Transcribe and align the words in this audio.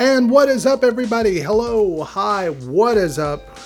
And 0.00 0.30
what 0.30 0.48
is 0.48 0.64
up, 0.64 0.82
everybody? 0.82 1.40
Hello, 1.40 2.02
hi, 2.04 2.48
what 2.48 2.96
is 2.96 3.18
up? 3.18 3.58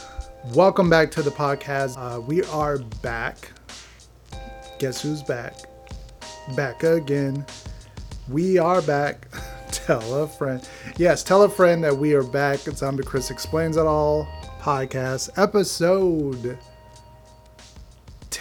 Welcome 0.53 0.91
back 0.91 1.13
to 1.13 1.23
the 1.23 1.31
podcast. 1.31 1.97
Uh, 1.97 2.21
we 2.21 2.43
are 2.47 2.79
back. 3.03 3.53
Guess 4.81 5.01
who's 5.01 5.23
back? 5.23 5.55
Back 6.57 6.83
again. 6.83 7.47
We 8.29 8.59
are 8.59 8.83
back. 8.83 9.29
tell 9.71 10.25
a 10.25 10.27
friend. 10.27 10.69
Yes, 10.97 11.23
tell 11.23 11.45
a 11.45 11.49
friend 11.49 11.85
that 11.85 11.97
we 11.97 12.15
are 12.15 12.25
back. 12.25 12.67
It's 12.67 12.83
on 12.83 12.89
Zombie 12.89 13.05
Chris 13.05 13.31
Explains 13.31 13.77
It 13.77 13.87
All 13.87 14.27
podcast, 14.61 15.31
episode 15.37 16.59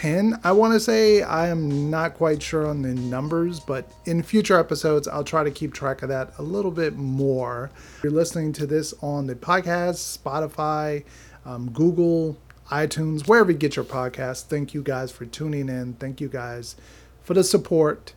10, 0.03 0.37
I 0.43 0.51
want 0.51 0.73
to 0.73 0.81
say. 0.81 1.21
I 1.21 1.47
am 1.47 1.89
not 1.89 2.15
quite 2.15 2.43
sure 2.43 2.67
on 2.67 2.81
the 2.81 2.93
numbers, 2.93 3.61
but 3.61 3.89
in 4.03 4.21
future 4.21 4.59
episodes, 4.59 5.07
I'll 5.07 5.23
try 5.23 5.45
to 5.45 5.49
keep 5.49 5.73
track 5.73 6.01
of 6.01 6.09
that 6.09 6.33
a 6.39 6.43
little 6.43 6.71
bit 6.71 6.97
more. 6.97 7.71
You're 8.03 8.11
listening 8.11 8.51
to 8.51 8.67
this 8.67 8.93
on 9.01 9.27
the 9.27 9.35
podcast, 9.35 10.19
Spotify, 10.21 11.05
um, 11.45 11.71
Google, 11.71 12.37
iTunes, 12.69 13.29
wherever 13.29 13.49
you 13.49 13.57
get 13.57 13.77
your 13.77 13.85
podcast. 13.85 14.47
Thank 14.47 14.73
you 14.73 14.83
guys 14.83 15.09
for 15.09 15.25
tuning 15.25 15.69
in. 15.69 15.93
Thank 15.93 16.19
you 16.19 16.27
guys 16.27 16.75
for 17.21 17.33
the 17.33 17.43
support. 17.45 18.13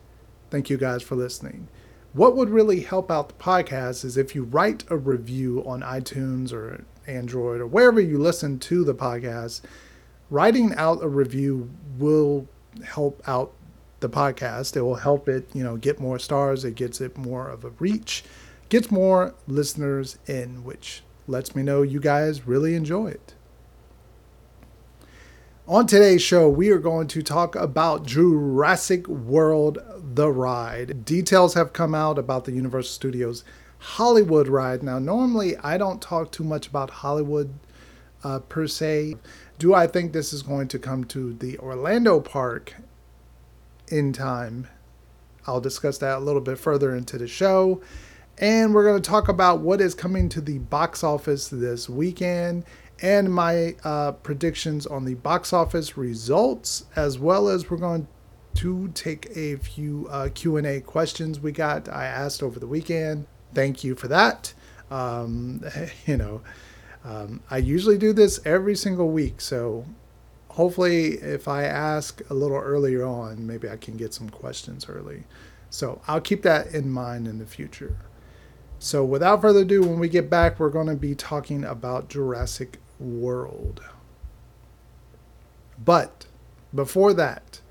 Thank 0.49 0.69
you 0.69 0.75
guys 0.75 1.01
for 1.01 1.15
listening. 1.15 1.69
What 2.11 2.35
would 2.35 2.49
really 2.49 2.81
help 2.81 3.09
out 3.09 3.29
the 3.29 3.35
podcast 3.35 4.03
is 4.03 4.17
if 4.17 4.35
you 4.35 4.43
write 4.43 4.83
a 4.89 4.97
review 4.97 5.63
on 5.65 5.83
iTunes 5.83 6.51
or 6.51 6.83
Android 7.07 7.61
or 7.61 7.65
wherever 7.65 8.01
you 8.01 8.17
listen 8.17 8.59
to 8.59 8.83
the 8.83 8.93
podcast 8.93 9.61
writing 10.29 10.73
out 10.75 11.03
a 11.03 11.07
review 11.07 11.69
will 11.97 12.47
help 12.85 13.21
out 13.27 13.53
the 13.99 14.09
podcast. 14.09 14.75
It 14.75 14.81
will 14.81 14.95
help 14.95 15.27
it, 15.27 15.49
you 15.53 15.63
know, 15.63 15.77
get 15.77 15.99
more 15.99 16.19
stars. 16.19 16.63
It 16.63 16.75
gets 16.75 17.01
it 17.01 17.17
more 17.17 17.49
of 17.49 17.63
a 17.63 17.69
reach, 17.71 18.23
gets 18.69 18.91
more 18.91 19.33
listeners 19.47 20.17
in, 20.27 20.63
which 20.63 21.03
lets 21.27 21.55
me 21.55 21.63
know 21.63 21.81
you 21.81 21.99
guys 21.99 22.47
really 22.47 22.75
enjoy 22.75 23.07
it. 23.07 23.33
On 25.67 25.85
today's 25.85 26.21
show, 26.21 26.47
we 26.47 26.69
are 26.69 26.77
going 26.77 27.07
to 27.07 27.21
talk 27.21 27.53
about 27.55 28.05
Jurassic 28.05 29.05
World 29.07 29.79
The 30.13 30.31
Ride. 30.31 31.03
Details 31.03 31.55
have 31.55 31.73
come 31.73 31.93
out 31.93 32.17
about 32.17 32.45
the 32.45 32.53
Universal 32.53 32.93
Studios 32.93 33.43
Hollywood 33.79 34.47
ride. 34.47 34.81
Now, 34.81 34.97
normally 34.97 35.57
I 35.57 35.77
don't 35.77 36.01
talk 36.01 36.31
too 36.31 36.45
much 36.45 36.67
about 36.67 36.89
Hollywood 36.89 37.53
uh, 38.23 38.39
per 38.39 38.67
se. 38.67 39.15
Do 39.59 39.73
I 39.73 39.87
think 39.87 40.13
this 40.13 40.33
is 40.33 40.41
going 40.41 40.67
to 40.69 40.79
come 40.79 41.03
to 41.05 41.33
the 41.33 41.57
Orlando 41.59 42.19
park 42.19 42.75
in 43.87 44.13
time? 44.13 44.67
I'll 45.45 45.61
discuss 45.61 45.97
that 45.99 46.17
a 46.17 46.19
little 46.19 46.41
bit 46.41 46.59
further 46.59 46.95
into 46.95 47.17
the 47.17 47.27
show. 47.27 47.81
And 48.37 48.75
we're 48.75 48.83
going 48.83 49.01
to 49.01 49.09
talk 49.09 49.29
about 49.29 49.61
what 49.61 49.81
is 49.81 49.95
coming 49.95 50.29
to 50.29 50.41
the 50.41 50.59
box 50.59 51.03
office 51.03 51.47
this 51.47 51.89
weekend 51.89 52.65
and 53.01 53.33
my 53.33 53.75
uh, 53.83 54.11
predictions 54.11 54.85
on 54.85 55.05
the 55.05 55.15
box 55.15 55.53
office 55.53 55.97
results, 55.97 56.85
as 56.95 57.17
well 57.19 57.47
as 57.47 57.69
we're 57.69 57.77
going 57.77 58.07
to 58.55 58.89
take 58.89 59.29
a 59.35 59.55
few 59.57 60.07
uh, 60.09 60.29
Q&A 60.33 60.81
questions 60.81 61.39
we 61.39 61.51
got 61.51 61.87
I 61.87 62.05
asked 62.05 62.41
over 62.41 62.59
the 62.59 62.67
weekend. 62.67 63.27
Thank 63.53 63.83
you 63.83 63.95
for 63.95 64.07
that. 64.07 64.53
Um, 64.89 65.63
you 66.05 66.17
know, 66.17 66.41
um, 67.07 67.39
I 67.49 67.57
usually 67.57 67.97
do 67.97 68.11
this 68.11 68.41
every 68.45 68.75
single 68.75 69.09
week, 69.09 69.39
so 69.39 69.85
hopefully, 70.49 71.13
if 71.13 71.47
I 71.47 71.63
ask 71.63 72.21
a 72.29 72.33
little 72.33 72.57
earlier 72.57 73.05
on, 73.05 73.47
maybe 73.47 73.69
I 73.69 73.77
can 73.77 73.95
get 73.95 74.13
some 74.13 74.29
questions 74.29 74.89
early. 74.89 75.23
So 75.69 76.01
I'll 76.05 76.19
keep 76.19 76.41
that 76.43 76.73
in 76.73 76.91
mind 76.91 77.25
in 77.25 77.39
the 77.39 77.45
future. 77.45 77.95
So 78.79 79.05
without 79.05 79.39
further 79.39 79.61
ado, 79.61 79.83
when 79.83 79.99
we 79.99 80.09
get 80.09 80.29
back, 80.29 80.59
we're 80.59 80.69
going 80.69 80.87
to 80.87 80.95
be 80.95 81.15
talking 81.15 81.63
about 81.63 82.09
Jurassic 82.09 82.77
World. 82.99 83.81
But 85.83 86.25
before 86.75 87.13
that, 87.13 87.61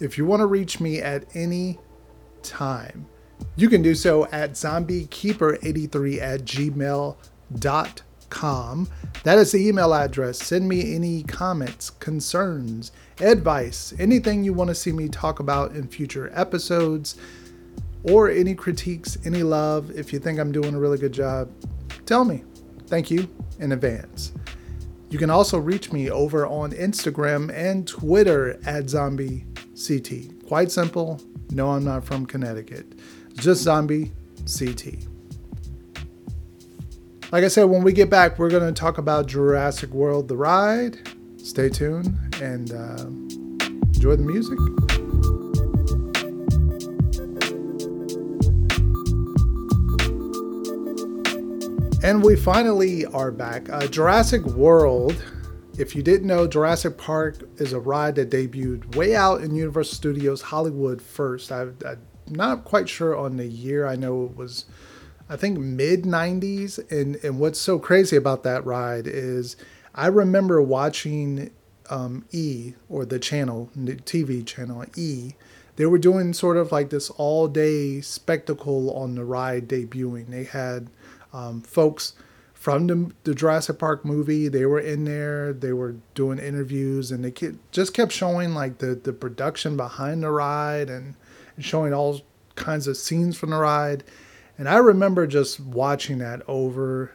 if 0.00 0.16
you 0.16 0.24
want 0.24 0.40
to 0.40 0.46
reach 0.46 0.80
me 0.80 0.98
at 0.98 1.26
any 1.34 1.78
time, 2.42 3.06
you 3.54 3.68
can 3.68 3.82
do 3.82 3.94
so 3.94 4.24
at 4.26 4.52
zombiekeeper83 4.52 6.22
at 6.22 6.40
gmail.com 6.40 7.16
com. 8.32 8.88
That 9.22 9.38
is 9.38 9.52
the 9.52 9.68
email 9.68 9.94
address. 9.94 10.38
Send 10.38 10.68
me 10.68 10.96
any 10.96 11.22
comments, 11.22 11.90
concerns, 11.90 12.90
advice, 13.20 13.94
anything 14.00 14.42
you 14.42 14.52
want 14.52 14.68
to 14.68 14.74
see 14.74 14.90
me 14.90 15.08
talk 15.08 15.38
about 15.38 15.72
in 15.72 15.86
future 15.86 16.32
episodes, 16.34 17.16
or 18.02 18.30
any 18.30 18.54
critiques, 18.54 19.18
any 19.24 19.44
love. 19.44 19.92
If 19.96 20.12
you 20.12 20.18
think 20.18 20.40
I'm 20.40 20.50
doing 20.50 20.74
a 20.74 20.80
really 20.80 20.98
good 20.98 21.12
job, 21.12 21.50
tell 22.06 22.24
me. 22.24 22.42
Thank 22.88 23.10
you 23.10 23.28
in 23.60 23.72
advance. 23.72 24.32
You 25.10 25.18
can 25.18 25.30
also 25.30 25.58
reach 25.58 25.92
me 25.92 26.10
over 26.10 26.46
on 26.46 26.72
Instagram 26.72 27.52
and 27.54 27.86
Twitter 27.86 28.58
at 28.64 28.84
ZombieCT. 28.86 30.46
Quite 30.48 30.70
simple. 30.72 31.20
No, 31.50 31.70
I'm 31.70 31.84
not 31.84 32.04
from 32.04 32.24
Connecticut. 32.26 32.98
Just 33.34 33.66
ZombieCT. 33.66 35.11
Like 37.32 37.44
I 37.44 37.48
said, 37.48 37.64
when 37.64 37.82
we 37.82 37.94
get 37.94 38.10
back, 38.10 38.38
we're 38.38 38.50
going 38.50 38.62
to 38.74 38.78
talk 38.78 38.98
about 38.98 39.26
Jurassic 39.26 39.88
World 39.88 40.28
the 40.28 40.36
ride. 40.36 40.98
Stay 41.38 41.70
tuned 41.70 42.14
and 42.42 42.70
uh, 42.70 43.06
enjoy 43.94 44.16
the 44.16 44.22
music. 44.22 44.58
And 52.04 52.22
we 52.22 52.36
finally 52.36 53.06
are 53.06 53.30
back. 53.30 53.70
Uh, 53.70 53.86
Jurassic 53.86 54.44
World. 54.44 55.24
If 55.78 55.96
you 55.96 56.02
didn't 56.02 56.26
know, 56.26 56.46
Jurassic 56.46 56.98
Park 56.98 57.48
is 57.56 57.72
a 57.72 57.80
ride 57.80 58.16
that 58.16 58.28
debuted 58.28 58.94
way 58.94 59.16
out 59.16 59.40
in 59.40 59.54
Universal 59.54 59.94
Studios 59.94 60.42
Hollywood 60.42 61.00
first. 61.00 61.50
I, 61.50 61.62
I'm 61.62 61.98
not 62.28 62.66
quite 62.66 62.90
sure 62.90 63.16
on 63.16 63.38
the 63.38 63.46
year. 63.46 63.86
I 63.86 63.96
know 63.96 64.26
it 64.26 64.36
was 64.36 64.66
I 65.32 65.36
think 65.36 65.58
mid 65.58 66.02
90s. 66.02 66.78
And, 66.90 67.16
and 67.24 67.38
what's 67.40 67.58
so 67.58 67.78
crazy 67.78 68.16
about 68.16 68.42
that 68.42 68.66
ride 68.66 69.06
is 69.06 69.56
I 69.94 70.08
remember 70.08 70.60
watching 70.60 71.50
um, 71.88 72.26
E 72.32 72.74
or 72.90 73.06
the 73.06 73.18
channel, 73.18 73.70
the 73.74 73.96
TV 73.96 74.44
channel 74.46 74.84
E. 74.94 75.32
They 75.76 75.86
were 75.86 75.98
doing 75.98 76.34
sort 76.34 76.58
of 76.58 76.70
like 76.70 76.90
this 76.90 77.08
all 77.10 77.48
day 77.48 78.02
spectacle 78.02 78.92
on 78.92 79.14
the 79.14 79.24
ride 79.24 79.68
debuting. 79.68 80.28
They 80.28 80.44
had 80.44 80.90
um, 81.32 81.62
folks 81.62 82.12
from 82.52 82.86
the, 82.86 83.10
the, 83.24 83.34
Jurassic 83.34 83.78
Park 83.78 84.04
movie. 84.04 84.48
They 84.48 84.66
were 84.66 84.78
in 84.78 85.04
there. 85.06 85.54
They 85.54 85.72
were 85.72 85.96
doing 86.14 86.38
interviews, 86.38 87.10
and 87.10 87.24
they 87.24 87.32
just 87.72 87.94
kept 87.94 88.12
showing 88.12 88.54
like 88.54 88.78
the 88.78 88.94
the 88.94 89.14
production 89.14 89.78
behind 89.78 90.22
the 90.22 90.30
ride 90.30 90.90
and 90.90 91.14
showing 91.58 91.94
all 91.94 92.20
kinds 92.54 92.86
of 92.86 92.98
scenes 92.98 93.38
from 93.38 93.50
the 93.50 93.56
ride. 93.56 94.04
And 94.58 94.68
I 94.68 94.76
remember 94.76 95.26
just 95.26 95.60
watching 95.60 96.18
that 96.18 96.42
over, 96.46 97.12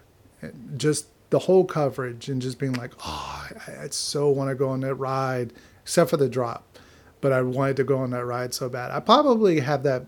just 0.76 1.08
the 1.30 1.40
whole 1.40 1.66
coverage, 1.66 2.30
and 2.30 2.42
just 2.42 2.60
being 2.60 2.74
like, 2.74 2.94
oh, 3.06 3.48
I, 3.68 3.84
I 3.84 3.88
so 3.90 4.30
want 4.30 4.50
to 4.50 4.56
go 4.56 4.70
on 4.70 4.82
that 4.82 4.96
ride, 4.96 5.54
except 5.84 6.10
for 6.10 6.18
the 6.18 6.30
drop. 6.30 6.78
But 7.22 7.34
I 7.34 7.42
wanted 7.42 7.78
to 7.78 7.84
go 7.84 7.98
on 8.00 8.12
that 8.12 8.26
ride 8.26 8.54
so 8.54 8.70
bad. 8.70 8.92
I 8.92 9.00
probably 9.00 9.60
have 9.60 9.84
that 9.84 10.06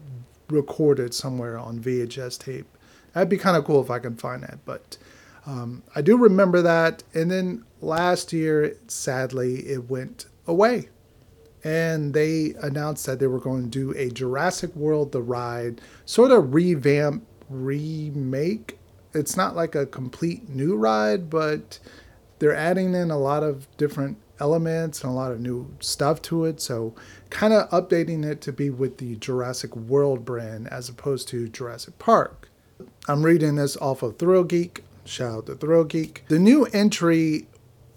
recorded 0.50 1.14
somewhere 1.14 1.58
on 1.58 1.80
VHS 1.80 2.40
tape. 2.40 2.68
That'd 3.14 3.30
be 3.30 3.38
kind 3.38 3.58
of 3.58 3.66
cool 3.66 3.82
if 3.82 3.90
I 3.90 4.00
can 4.00 4.16
find 4.16 4.44
that. 4.44 4.60
But 4.66 4.98
um, 5.46 5.84
I 5.96 6.02
do 6.02 6.18
remember 6.18 6.62
that. 6.62 7.04
And 7.14 7.32
then 7.32 7.66
last 7.82 8.34
year, 8.34 8.76
sadly, 8.88 9.68
it 9.68 9.90
went 9.90 10.26
away. 10.46 10.90
And 11.64 12.14
they 12.14 12.54
announced 12.62 13.06
that 13.06 13.20
they 13.20 13.28
were 13.28 13.40
going 13.40 13.64
to 13.64 13.70
do 13.70 13.98
a 13.98 14.10
Jurassic 14.10 14.76
World 14.76 15.12
The 15.12 15.22
Ride, 15.22 15.82
sort 16.06 16.32
of 16.32 16.54
revamp 16.54 17.26
remake. 17.50 18.78
It's 19.14 19.36
not 19.36 19.56
like 19.56 19.76
a 19.76 19.86
complete 19.86 20.50
new 20.50 20.76
ride, 20.76 21.30
but 21.30 21.80
they're 22.40 22.56
adding 22.56 22.94
in 22.94 23.12
a 23.12 23.18
lot 23.18 23.44
of 23.44 23.68
different 23.78 24.18
elements 24.40 25.04
and 25.04 25.12
a 25.12 25.16
lot 25.16 25.32
of 25.32 25.40
new 25.40 25.70
stuff 25.80 26.22
to 26.24 26.46
it. 26.46 26.62
So, 26.62 26.96
kind 27.30 27.54
of 27.54 27.70
updating 27.70 28.26
it 28.26 28.42
to 28.42 28.54
be 28.54 28.70
with 28.70 28.98
the 28.98 29.16
Jurassic 29.18 29.76
World 29.76 30.26
brand 30.26 30.68
as 30.70 30.90
opposed 30.90 31.28
to 31.30 31.50
Jurassic 31.50 32.00
Park. 32.00 32.50
I'm 33.08 33.24
reading 33.24 33.56
this 33.56 33.76
off 33.78 34.04
of 34.04 34.18
Thrill 34.18 34.44
Geek. 34.44 34.84
Shout 35.04 35.34
out 35.34 35.46
to 35.48 35.56
Thrill 35.56 35.84
Geek. 35.84 36.24
The 36.28 36.40
new 36.40 36.66
entry 36.66 37.48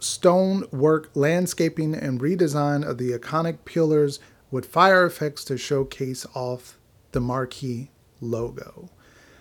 stonework 0.03 1.11
landscaping 1.15 1.95
and 1.95 2.21
redesign 2.21 2.87
of 2.87 2.99
the 2.99 3.13
iconic 3.13 3.65
pillars 3.65 4.21
with 4.51 4.67
fire 4.67 5.07
effects 5.07 5.45
to 5.45 5.57
showcase 5.57 6.27
off 6.35 6.79
the 7.13 7.21
marquee 7.21 7.91
logo. 8.21 8.91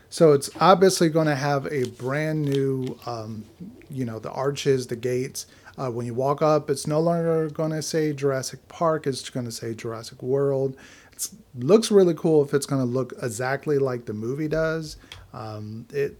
So 0.09 0.33
it's 0.33 0.49
obviously 0.59 1.07
going 1.09 1.27
to 1.27 1.35
have 1.35 1.67
a 1.67 1.85
brand 1.91 2.43
new, 2.43 2.99
um, 3.05 3.45
you 3.89 4.03
know, 4.03 4.19
the 4.19 4.31
arches, 4.31 4.87
the 4.87 4.95
gates. 4.97 5.45
Uh, 5.77 5.89
when 5.89 6.05
you 6.05 6.13
walk 6.13 6.41
up, 6.41 6.69
it's 6.69 6.85
no 6.85 6.99
longer 6.99 7.49
going 7.49 7.71
to 7.71 7.81
say 7.81 8.11
Jurassic 8.11 8.67
Park. 8.67 9.07
It's 9.07 9.29
going 9.29 9.45
to 9.45 9.51
say 9.53 9.73
Jurassic 9.73 10.21
World. 10.21 10.75
It 11.13 11.29
looks 11.55 11.91
really 11.91 12.13
cool 12.13 12.43
if 12.43 12.53
it's 12.53 12.65
going 12.65 12.81
to 12.81 12.85
look 12.85 13.13
exactly 13.21 13.77
like 13.77 14.05
the 14.05 14.13
movie 14.13 14.49
does. 14.49 14.97
Um, 15.33 15.87
it 15.91 16.17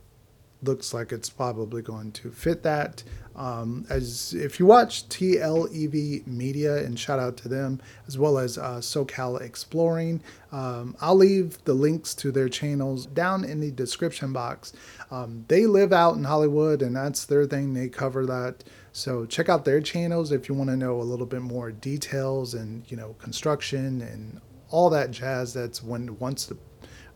looks 0.63 0.93
like 0.93 1.11
it's 1.11 1.29
probably 1.29 1.81
going 1.81 2.11
to 2.13 2.31
fit 2.31 2.63
that. 2.63 3.03
Um, 3.35 3.85
as 3.89 4.33
if 4.33 4.59
you 4.59 4.65
watch 4.65 5.07
TLEV 5.07 6.27
Media, 6.27 6.77
and 6.77 6.99
shout 6.99 7.17
out 7.17 7.37
to 7.37 7.49
them, 7.49 7.79
as 8.07 8.17
well 8.17 8.37
as 8.37 8.57
uh, 8.57 8.79
SoCal 8.79 9.41
Exploring, 9.41 10.21
um, 10.51 10.95
I'll 10.99 11.15
leave 11.15 11.63
the 11.63 11.73
links 11.73 12.13
to 12.15 12.31
their 12.31 12.49
channels 12.49 13.05
down 13.05 13.45
in 13.45 13.61
the 13.61 13.71
description 13.71 14.33
box. 14.33 14.73
Um, 15.11 15.45
they 15.47 15.65
live 15.65 15.93
out 15.93 16.17
in 16.17 16.25
Hollywood, 16.25 16.81
and 16.81 16.95
that's 16.95 17.25
their 17.25 17.45
thing. 17.45 17.73
They 17.73 17.87
cover 17.87 18.25
that. 18.25 18.65
So 18.91 19.25
check 19.25 19.47
out 19.47 19.63
their 19.63 19.79
channels 19.79 20.33
if 20.33 20.49
you 20.49 20.55
want 20.55 20.69
to 20.69 20.75
know 20.75 20.99
a 20.99 21.03
little 21.03 21.25
bit 21.25 21.41
more 21.41 21.71
details 21.71 22.53
and 22.53 22.89
you 22.91 22.97
know 22.97 23.15
construction 23.19 24.01
and 24.01 24.41
all 24.69 24.89
that 24.89 25.11
jazz. 25.11 25.53
That's 25.53 25.81
when 25.81 26.19
once 26.19 26.45
the 26.45 26.57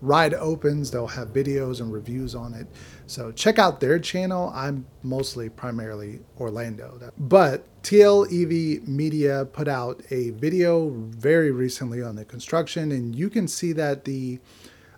ride 0.01 0.33
opens, 0.33 0.92
they'll 0.92 1.07
have 1.07 1.30
videos 1.30 1.81
and 1.81 1.92
reviews 1.92 2.36
on 2.36 2.53
it. 2.53 2.68
So 3.07 3.31
check 3.31 3.59
out 3.59 3.80
their 3.80 4.00
channel. 4.00 4.51
I'm 4.53 4.86
mostly 5.03 5.50
primarily 5.50 6.19
Orlando. 6.39 7.12
But 7.18 7.65
TLEV 7.83 8.88
Media 8.88 9.45
put 9.51 9.68
out 9.68 10.01
a 10.09 10.31
video 10.31 10.89
very 10.89 11.51
recently 11.51 12.01
on 12.01 12.15
the 12.15 12.25
construction, 12.25 12.92
and 12.92 13.15
you 13.15 13.30
can 13.30 13.47
see 13.47 13.74
that 13.74 14.06
the 14.06 14.39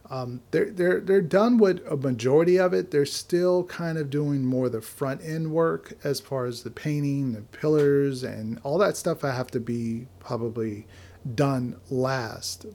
um, 0.10 0.42
they're 0.52 0.72
they're 0.72 1.02
they're 1.02 1.22
done 1.22 1.58
with 1.58 1.86
a 1.90 1.98
majority 1.98 2.58
of 2.58 2.74
it. 2.74 2.92
They're 2.92 3.06
still 3.06 3.66
kind 3.66 3.98
of 3.98 4.10
doing 4.10 4.46
more 4.46 4.70
the 4.70 4.82
front 4.82 5.22
end 5.22 5.52
work 5.52 5.94
as 6.04 6.20
far 6.20 6.46
as 6.46 6.64
the 6.64 6.72
painting, 6.72 7.34
the 7.34 7.42
pillars, 7.42 8.24
and 8.24 8.60
all 8.64 8.78
that 8.78 8.96
stuff. 8.96 9.24
I 9.24 9.32
have 9.32 9.52
to 9.52 9.60
be 9.60 10.08
probably 10.20 10.88
done 11.36 11.78
last 11.90 12.66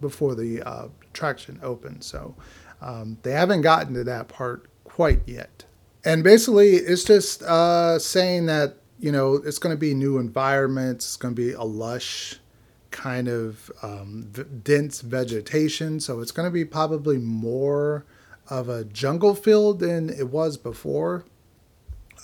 before 0.00 0.34
the 0.34 0.62
uh, 0.62 0.88
traction 1.12 1.58
opens. 1.62 2.06
So 2.06 2.34
um, 2.80 3.18
they 3.22 3.32
haven't 3.32 3.62
gotten 3.62 3.94
to 3.94 4.04
that 4.04 4.28
part 4.28 4.66
quite 4.84 5.20
yet. 5.26 5.64
And 6.04 6.22
basically, 6.22 6.76
it's 6.76 7.04
just 7.04 7.42
uh, 7.42 7.98
saying 7.98 8.46
that 8.46 8.76
you 9.00 9.12
know 9.12 9.34
it's 9.34 9.58
going 9.58 9.74
to 9.74 9.80
be 9.80 9.94
new 9.94 10.18
environments. 10.18 11.04
It's 11.06 11.16
going 11.16 11.34
to 11.34 11.40
be 11.40 11.52
a 11.52 11.62
lush 11.62 12.36
kind 12.90 13.28
of 13.28 13.70
um, 13.82 14.28
v- 14.30 14.44
dense 14.62 15.00
vegetation. 15.00 16.00
So 16.00 16.20
it's 16.20 16.32
going 16.32 16.46
to 16.46 16.52
be 16.52 16.64
probably 16.64 17.18
more 17.18 18.06
of 18.48 18.68
a 18.68 18.84
jungle 18.84 19.34
feel 19.34 19.74
than 19.74 20.08
it 20.08 20.30
was 20.30 20.56
before. 20.56 21.24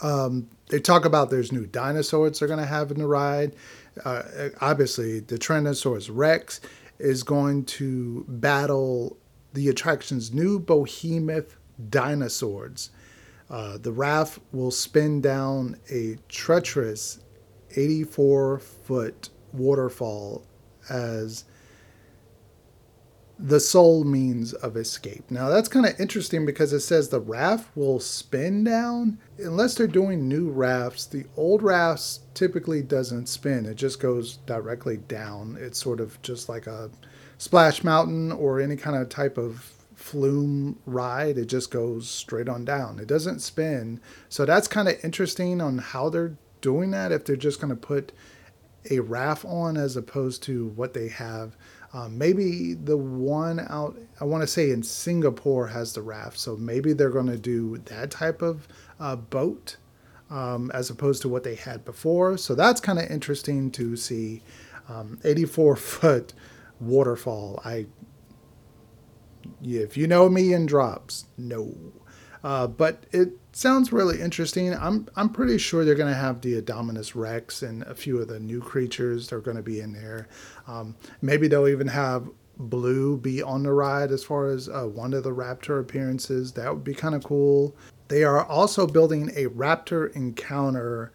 Um, 0.03 0.49
they 0.69 0.81
talk 0.81 1.05
about 1.05 1.31
there's 1.31 1.53
new 1.53 1.67
dinosaurs 1.67 2.39
they're 2.39 2.49
going 2.49 2.61
to 2.61 2.67
have 2.67 2.91
in 2.91 2.99
the 2.99 3.07
ride. 3.07 3.55
Uh, 4.05 4.23
obviously, 4.61 5.21
the 5.21 5.39
Tyrannosaurus 5.39 6.09
Rex 6.11 6.61
is 6.99 7.23
going 7.23 7.65
to 7.65 8.25
battle 8.29 9.17
the 9.53 9.69
attraction's 9.69 10.33
new 10.33 10.59
behemoth 10.59 11.57
dinosaurs. 11.91 12.91
Uh, 13.51 13.79
the 13.79 13.93
raft 13.93 14.39
will 14.53 14.71
spin 14.71 15.21
down 15.21 15.77
a 15.91 16.17
treacherous 16.29 17.21
84 17.77 18.59
foot 18.59 19.31
waterfall 19.53 20.45
as 20.89 21.45
the 23.39 23.59
sole 23.59 24.05
means 24.05 24.53
of 24.53 24.77
escape. 24.77 25.31
Now 25.31 25.49
that's 25.49 25.69
kind 25.69 25.87
of 25.87 25.99
interesting 25.99 26.47
because 26.47 26.73
it 26.73 26.81
says 26.81 27.09
the 27.09 27.21
raft 27.21 27.69
will 27.77 27.99
spin 28.01 28.65
down. 28.65 29.19
Unless 29.39 29.75
they're 29.75 29.87
doing 29.87 30.29
new 30.29 30.51
rafts, 30.51 31.07
the 31.07 31.25
old 31.37 31.63
rafts 31.63 32.21
typically 32.35 32.83
doesn't 32.83 33.29
spin. 33.29 33.67
It 33.67 33.75
just 33.75 34.01
goes 34.01 34.37
directly 34.47 34.99
down. 34.99 35.57
It's 35.61 35.83
sort 35.83 36.01
of 36.01 36.21
just 36.23 36.49
like 36.49 36.67
a 36.67 36.91
splash 37.39 37.83
mountain 37.83 38.31
or 38.31 38.61
any 38.61 38.77
kind 38.77 38.97
of 38.97 39.09
type 39.09 39.37
of 39.37 39.73
flume 39.95 40.79
ride. 40.87 41.37
It 41.37 41.47
just 41.47 41.71
goes 41.71 42.09
straight 42.09 42.49
on 42.49 42.65
down. 42.65 42.99
It 42.99 43.09
doesn't 43.09 43.41
spin. 43.41 44.01
So 44.29 44.45
that's 44.45 44.69
kind 44.69 44.89
of 44.89 45.03
interesting 45.05 45.61
on 45.61 45.79
how 45.79 46.09
they're 46.09 46.37
doing 46.61 46.93
that 46.93 47.13
if 47.13 47.25
they're 47.25 47.37
just 47.37 47.61
going 47.61 47.71
to 47.75 47.77
put 47.77 48.13
a 48.91 49.01
raft 49.01 49.45
on 49.45 49.77
as 49.77 49.97
opposed 49.97 50.43
to 50.45 50.69
what 50.69 50.95
they 50.95 51.09
have. 51.09 51.57
Um, 51.93 52.19
maybe 52.19 52.75
the 52.75 52.97
one 52.97 53.61
out, 53.69 53.97
I 54.21 54.25
want 54.25 54.43
to 54.43 54.47
say 54.47 54.71
in 54.71 54.83
Singapore 54.83 55.69
has 55.69 55.93
the 55.93 56.03
raft. 56.03 56.39
So 56.39 56.57
maybe 56.57 56.93
they're 56.93 57.11
going 57.11 57.29
to 57.29 57.39
do 57.39 57.79
that 57.87 58.11
type 58.11 58.43
of 58.43 58.67
uh, 58.99 59.17
boat 59.17 59.77
um, 60.31 60.71
as 60.73 60.91
opposed 60.91 61.23
to 61.23 61.29
what 61.29 61.45
they 61.45 61.55
had 61.55 61.85
before. 61.85 62.37
So 62.37 62.55
that's 62.55 62.81
kind 62.81 62.99
of 62.99 63.11
interesting 63.11 63.71
to 63.73 63.97
see. 63.97 64.43
Um, 64.89 65.19
84 65.25 65.77
foot 65.77 66.35
waterfall. 66.81 67.61
I, 67.65 67.87
if 69.63 69.97
you 69.97 70.07
know 70.07 70.29
me 70.29 70.53
in 70.53 70.67
drops, 70.67 71.27
no. 71.39 71.75
Uh, 72.43 72.67
but 72.67 73.05
it 73.13 73.39
sounds 73.57 73.93
really 73.93 74.21
interesting. 74.21 74.75
I'm 74.75 75.09
I'm 75.17 75.31
pretty 75.31 75.59
sure 75.59 75.85
they're 75.85 75.95
going 75.95 76.13
to 76.13 76.19
have 76.19 76.41
the 76.41 76.61
Indominus 76.61 77.15
Rex 77.15 77.63
and 77.63 77.83
a 77.85 77.95
few 77.95 78.19
of 78.19 78.29
the 78.29 78.41
new 78.41 78.61
creatures. 78.61 79.29
They're 79.29 79.41
going 79.41 79.57
to 79.57 79.63
be 79.63 79.81
in 79.81 79.93
there. 79.93 80.29
Um, 80.67 80.97
maybe 81.23 81.49
they'll 81.49 81.69
even 81.69 81.89
have 81.89 82.29
Blue 82.57 83.17
be 83.17 83.43
on 83.43 83.63
the 83.65 83.73
ride 83.73 84.13
as 84.13 84.23
far 84.23 84.47
as 84.47 84.69
uh, 84.69 84.85
one 84.85 85.13
of 85.13 85.25
the 85.25 85.33
Raptor 85.33 85.81
appearances. 85.81 86.53
That 86.53 86.73
would 86.73 86.85
be 86.85 86.95
kind 86.95 87.15
of 87.15 87.25
cool. 87.25 87.75
They 88.09 88.23
are 88.25 88.45
also 88.45 88.87
building 88.87 89.31
a 89.35 89.47
Raptor 89.47 90.15
encounter 90.15 91.13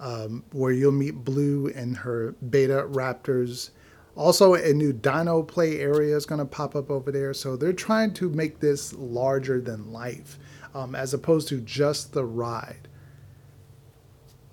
um, 0.00 0.44
where 0.52 0.72
you'll 0.72 0.92
meet 0.92 1.24
Blue 1.24 1.68
and 1.74 1.96
her 1.96 2.32
beta 2.50 2.86
Raptors. 2.90 3.70
Also, 4.16 4.54
a 4.54 4.72
new 4.74 4.92
Dino 4.92 5.42
Play 5.42 5.78
area 5.78 6.14
is 6.14 6.26
going 6.26 6.40
to 6.40 6.44
pop 6.44 6.76
up 6.76 6.90
over 6.90 7.10
there. 7.10 7.32
So 7.32 7.56
they're 7.56 7.72
trying 7.72 8.12
to 8.14 8.28
make 8.28 8.60
this 8.60 8.92
larger 8.92 9.60
than 9.60 9.92
life 9.92 10.38
um, 10.74 10.94
as 10.94 11.14
opposed 11.14 11.48
to 11.48 11.60
just 11.60 12.12
the 12.12 12.24
ride. 12.24 12.88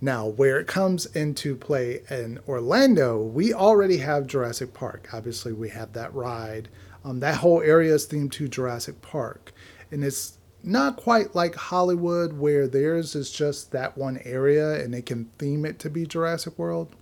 Now, 0.02 0.28
where 0.28 0.60
it 0.60 0.68
comes 0.68 1.06
into 1.08 1.56
play 1.56 2.02
in 2.10 2.40
Orlando, 2.48 3.20
we 3.22 3.54
already 3.54 3.98
have 3.98 4.28
Jurassic 4.28 4.74
Park. 4.74 5.10
Obviously, 5.12 5.52
we 5.52 5.70
have 5.70 5.92
that 5.94 6.14
ride. 6.14 6.70
Um, 7.04 7.20
that 7.20 7.38
whole 7.38 7.62
area 7.62 7.94
is 7.94 8.08
themed 8.08 8.32
to 8.34 8.48
Jurassic 8.48 9.02
Park. 9.02 9.52
And 9.92 10.04
it's 10.04 10.38
not 10.64 10.96
quite 10.96 11.36
like 11.36 11.56
Hollywood, 11.56 12.34
where 12.34 12.68
theirs 12.68 13.16
is 13.16 13.30
just 13.32 13.72
that 13.72 13.98
one 13.98 14.20
area 14.24 14.82
and 14.84 14.94
they 14.94 15.02
can 15.02 15.30
theme 15.38 15.66
it 15.66 15.80
to 15.80 15.90
be 15.90 16.06
Jurassic 16.06 16.58
World. 16.58 16.96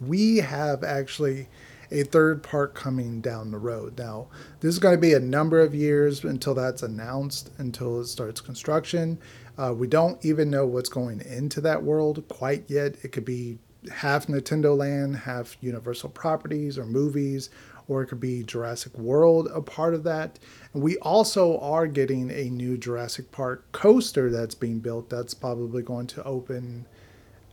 We 0.00 0.38
have 0.38 0.84
actually 0.84 1.48
a 1.90 2.04
third 2.04 2.42
park 2.42 2.74
coming 2.74 3.20
down 3.20 3.50
the 3.50 3.58
road. 3.58 3.98
Now, 3.98 4.28
this 4.60 4.68
is 4.68 4.78
going 4.78 4.94
to 4.94 5.00
be 5.00 5.14
a 5.14 5.20
number 5.20 5.60
of 5.60 5.74
years 5.74 6.24
until 6.24 6.54
that's 6.54 6.82
announced, 6.82 7.50
until 7.58 8.00
it 8.00 8.06
starts 8.06 8.40
construction. 8.40 9.18
Uh, 9.58 9.74
we 9.74 9.86
don't 9.86 10.24
even 10.24 10.50
know 10.50 10.66
what's 10.66 10.88
going 10.88 11.20
into 11.22 11.60
that 11.60 11.82
world 11.82 12.24
quite 12.28 12.64
yet. 12.68 12.96
It 13.02 13.12
could 13.12 13.24
be 13.24 13.58
half 13.92 14.26
Nintendo 14.26 14.76
Land, 14.76 15.16
half 15.16 15.56
Universal 15.60 16.10
Properties 16.10 16.78
or 16.78 16.86
movies, 16.86 17.50
or 17.88 18.02
it 18.02 18.06
could 18.06 18.20
be 18.20 18.44
Jurassic 18.44 18.96
World 18.96 19.48
a 19.52 19.60
part 19.60 19.94
of 19.94 20.04
that. 20.04 20.38
And 20.72 20.82
we 20.82 20.96
also 20.98 21.58
are 21.58 21.86
getting 21.86 22.30
a 22.30 22.48
new 22.48 22.78
Jurassic 22.78 23.32
Park 23.32 23.70
coaster 23.72 24.30
that's 24.30 24.54
being 24.54 24.78
built. 24.78 25.10
That's 25.10 25.34
probably 25.34 25.82
going 25.82 26.06
to 26.08 26.22
open. 26.24 26.86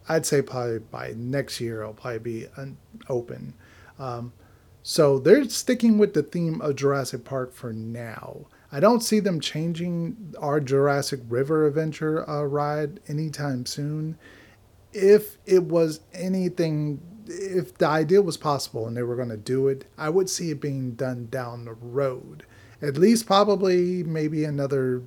I'd 0.08 0.26
say 0.26 0.42
probably 0.42 0.80
by 0.80 1.14
next 1.18 1.60
year 1.60 1.82
it'll 1.82 1.94
probably 1.94 2.20
be 2.20 2.48
open. 3.10 3.54
Um, 4.00 4.34
so 4.84 5.20
they're 5.20 5.50
sticking 5.50 5.98
with 5.98 6.14
the 6.14 6.24
theme 6.24 6.62
of 6.62 6.78
Jurassic 6.78 7.26
Park 7.26 7.54
for 7.54 7.74
now. 7.74 8.46
I 8.72 8.80
don't 8.80 9.04
see 9.04 9.20
them 9.20 9.40
changing 9.40 10.36
our 10.40 10.60
Jurassic 10.60 11.22
River 11.28 11.68
Adventure 11.68 12.30
uh, 12.30 12.44
ride 12.44 13.00
anytime 13.08 13.66
soon. 13.66 14.18
If 14.94 15.38
it 15.46 15.64
was 15.64 16.02
anything, 16.14 17.02
if 17.28 17.78
the 17.78 17.88
idea 17.88 18.22
was 18.22 18.38
possible 18.38 18.88
and 18.88 18.96
they 18.96 19.04
were 19.04 19.16
going 19.16 19.30
to 19.30 19.38
do 19.38 19.68
it, 19.68 19.86
I 19.98 20.10
would 20.10 20.30
see 20.30 20.52
it 20.52 20.62
being 20.62 20.92
done 20.92 21.28
down 21.30 21.66
the 21.66 21.74
road. 21.74 22.44
At 22.82 22.98
least 22.98 23.26
probably 23.26 24.04
maybe 24.04 24.44
another 24.44 25.04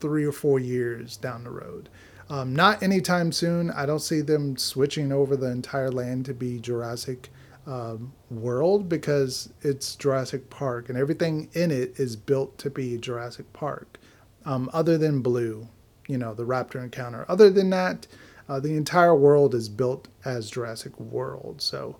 three 0.00 0.24
or 0.24 0.32
four 0.32 0.58
years 0.58 1.16
down 1.16 1.44
the 1.44 1.50
road. 1.50 1.88
Um, 2.28 2.54
not 2.54 2.82
anytime 2.82 3.30
soon. 3.30 3.70
I 3.70 3.86
don't 3.86 4.00
see 4.00 4.20
them 4.20 4.56
switching 4.56 5.12
over 5.12 5.36
the 5.36 5.50
entire 5.50 5.90
land 5.90 6.24
to 6.26 6.34
be 6.34 6.58
Jurassic 6.58 7.30
um, 7.66 8.12
world 8.30 8.88
because 8.88 9.52
it's 9.62 9.94
Jurassic 9.96 10.50
Park 10.50 10.88
and 10.88 10.98
everything 10.98 11.48
in 11.52 11.70
it 11.70 11.98
is 11.98 12.16
built 12.16 12.58
to 12.58 12.70
be 12.70 12.96
Jurassic 12.98 13.52
Park. 13.52 13.98
Um, 14.44 14.68
other 14.72 14.98
than 14.98 15.22
Blue, 15.22 15.68
you 16.08 16.18
know, 16.18 16.34
the 16.34 16.44
Raptor 16.44 16.82
encounter. 16.82 17.24
Other 17.28 17.48
than 17.50 17.70
that, 17.70 18.06
uh, 18.48 18.58
the 18.58 18.76
entire 18.76 19.14
world 19.14 19.54
is 19.54 19.68
built 19.68 20.08
as 20.24 20.50
Jurassic 20.50 20.98
World. 20.98 21.62
So 21.62 21.96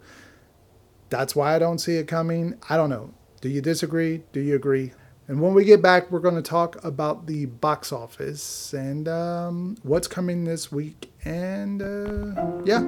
that's 1.08 1.36
why 1.36 1.54
I 1.54 1.58
don't 1.58 1.78
see 1.78 1.96
it 1.96 2.08
coming. 2.08 2.58
I 2.68 2.76
don't 2.76 2.90
know. 2.90 3.14
Do 3.40 3.48
you 3.48 3.60
disagree? 3.60 4.22
Do 4.32 4.40
you 4.40 4.56
agree? 4.56 4.92
And 5.28 5.40
when 5.40 5.54
we 5.54 5.64
get 5.64 5.80
back, 5.80 6.10
we're 6.10 6.20
going 6.20 6.34
to 6.34 6.42
talk 6.42 6.84
about 6.84 7.26
the 7.26 7.46
box 7.46 7.92
office 7.92 8.72
and 8.72 9.08
um, 9.08 9.76
what's 9.82 10.08
coming 10.08 10.44
this 10.44 10.72
week. 10.72 11.12
And 11.24 11.80
uh, 11.80 12.62
yeah. 12.64 12.82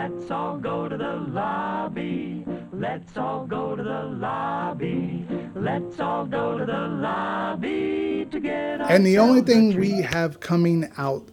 Let's 0.00 0.30
all 0.30 0.58
go 0.58 0.88
to 0.88 0.96
the 0.96 1.16
lobby. 1.32 2.44
Let's 2.72 3.16
all 3.16 3.44
go 3.44 3.74
to 3.74 3.82
the 3.82 4.02
lobby. 4.04 5.26
Let's 5.56 5.98
all 5.98 6.24
go 6.24 6.56
to 6.56 6.64
the 6.64 6.86
lobby 6.86 8.24
to 8.30 8.48
And 8.48 9.04
the 9.04 9.18
only 9.18 9.40
thing 9.40 9.76
we 9.76 10.02
have 10.02 10.38
coming 10.38 10.88
out 10.96 11.28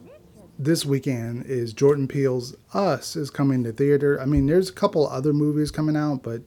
this 0.57 0.83
weekend 0.83 1.45
is 1.45 1.73
Jordan 1.73 2.07
Peele's 2.07 2.55
Us 2.73 3.15
is 3.15 3.29
coming 3.29 3.63
to 3.65 3.71
theater. 3.71 4.19
I 4.19 4.25
mean, 4.25 4.47
there's 4.47 4.71
a 4.71 4.73
couple 4.73 5.07
other 5.07 5.31
movies 5.31 5.69
coming 5.69 5.95
out, 5.95 6.23
but 6.23 6.41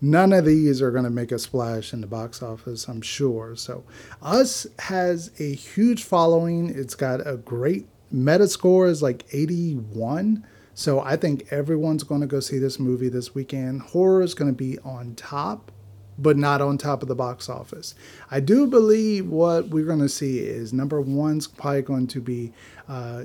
none 0.00 0.32
of 0.32 0.44
these 0.44 0.80
are 0.80 0.92
going 0.92 1.02
to 1.02 1.10
make 1.10 1.32
a 1.32 1.40
splash 1.40 1.92
in 1.92 2.00
the 2.00 2.06
box 2.06 2.44
office, 2.44 2.86
I'm 2.86 3.02
sure. 3.02 3.56
So, 3.56 3.82
Us 4.22 4.68
has 4.78 5.32
a 5.40 5.52
huge 5.52 6.04
following. 6.04 6.70
It's 6.70 6.94
got 6.94 7.26
a 7.26 7.36
great 7.36 7.88
Metascore 8.12 8.88
is 8.88 9.02
like 9.02 9.26
81. 9.32 10.46
So 10.74 11.00
I 11.00 11.16
think 11.16 11.52
everyone's 11.52 12.04
going 12.04 12.20
to 12.20 12.26
go 12.26 12.40
see 12.40 12.58
this 12.58 12.78
movie 12.78 13.08
this 13.08 13.34
weekend. 13.34 13.82
Horror 13.82 14.22
is 14.22 14.34
going 14.34 14.50
to 14.50 14.56
be 14.56 14.78
on 14.80 15.14
top, 15.16 15.72
but 16.18 16.36
not 16.36 16.60
on 16.60 16.78
top 16.78 17.02
of 17.02 17.08
the 17.08 17.16
box 17.16 17.48
office. 17.48 17.94
I 18.30 18.40
do 18.40 18.66
believe 18.66 19.28
what 19.28 19.68
we're 19.68 19.86
going 19.86 19.98
to 19.98 20.08
see 20.08 20.38
is 20.38 20.72
number 20.72 21.00
one's 21.00 21.48
probably 21.48 21.82
going 21.82 22.06
to 22.08 22.20
be 22.20 22.52
uh, 22.88 23.24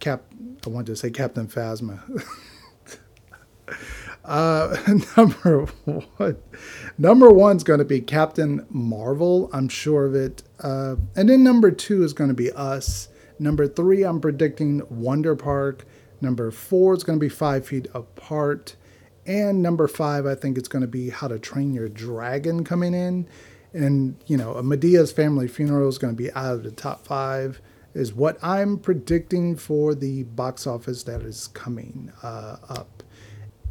Cap. 0.00 0.22
I 0.64 0.70
wanted 0.70 0.86
to 0.86 0.96
say 0.96 1.10
Captain 1.10 1.46
Phasma. 1.46 2.00
uh, 4.24 4.76
number 5.16 5.66
one, 5.84 6.36
number 6.96 7.30
one's 7.30 7.64
going 7.64 7.80
to 7.80 7.84
be 7.84 8.00
Captain 8.00 8.64
Marvel. 8.70 9.50
I'm 9.52 9.68
sure 9.68 10.06
of 10.06 10.14
it. 10.14 10.42
Uh, 10.60 10.96
and 11.16 11.28
then 11.28 11.42
number 11.42 11.70
two 11.70 12.02
is 12.02 12.12
going 12.12 12.28
to 12.28 12.34
be 12.34 12.52
Us. 12.52 13.08
Number 13.38 13.66
three, 13.68 14.02
I'm 14.02 14.20
predicting 14.20 14.82
Wonder 14.90 15.36
Park. 15.36 15.84
Number 16.20 16.50
four 16.50 16.94
is 16.94 17.04
going 17.04 17.18
to 17.18 17.24
be 17.24 17.28
Five 17.28 17.66
Feet 17.66 17.86
Apart. 17.94 18.76
And 19.26 19.62
number 19.62 19.86
five, 19.86 20.26
I 20.26 20.34
think 20.34 20.56
it's 20.56 20.68
going 20.68 20.82
to 20.82 20.88
be 20.88 21.10
How 21.10 21.28
to 21.28 21.38
Train 21.38 21.74
Your 21.74 21.88
Dragon 21.88 22.64
coming 22.64 22.94
in. 22.94 23.28
And, 23.72 24.16
you 24.26 24.36
know, 24.36 24.54
a 24.54 24.62
Madea's 24.62 25.12
Family 25.12 25.46
Funeral 25.46 25.88
is 25.88 25.98
going 25.98 26.14
to 26.14 26.16
be 26.16 26.32
out 26.32 26.54
of 26.54 26.62
the 26.62 26.70
top 26.70 27.06
five, 27.06 27.60
is 27.94 28.14
what 28.14 28.38
I'm 28.42 28.78
predicting 28.78 29.56
for 29.56 29.94
the 29.94 30.24
box 30.24 30.66
office 30.66 31.02
that 31.04 31.20
is 31.20 31.48
coming 31.48 32.10
uh, 32.22 32.56
up. 32.68 33.02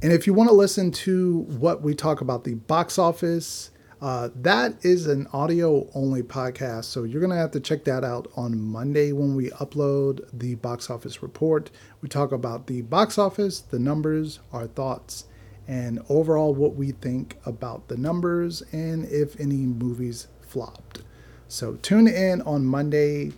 And 0.01 0.13
if 0.13 0.27
you 0.27 0.33
want 0.33 0.50
to 0.50 0.55
listen 0.55 0.91
to 0.91 1.39
what 1.57 1.81
we 1.81 1.95
talk 1.95 2.21
about 2.21 2.43
the 2.43 2.53
box 2.53 3.00
office, 3.00 3.71
uh, 3.99 4.29
that 4.35 4.85
is 4.85 5.07
an 5.07 5.27
audio 5.33 5.89
only 5.95 6.21
podcast, 6.21 6.85
so 6.85 7.03
you're 7.03 7.19
going 7.19 7.31
to 7.31 7.37
have 7.37 7.51
to 7.51 7.59
check 7.59 7.83
that 7.85 8.03
out 8.03 8.27
on 8.35 8.59
Monday 8.59 9.11
when 9.11 9.35
we 9.35 9.49
upload 9.51 10.27
the 10.31 10.53
box 10.55 10.89
office 10.91 11.23
report. 11.23 11.71
We 12.01 12.09
talk 12.09 12.31
about 12.31 12.67
the 12.67 12.83
box 12.83 13.17
office, 13.17 13.59
the 13.59 13.79
numbers, 13.79 14.39
our 14.53 14.67
thoughts, 14.67 15.25
and 15.67 15.99
overall 16.09 16.53
what 16.53 16.75
we 16.75 16.91
think 16.91 17.37
about 17.45 17.87
the 17.87 17.97
numbers 17.97 18.61
and 18.71 19.05
if 19.05 19.39
any 19.39 19.65
movies 19.65 20.27
flopped. 20.41 21.01
So 21.47 21.75
tune 21.81 22.07
in 22.07 22.43
on 22.43 22.65
Monday. 22.65 23.31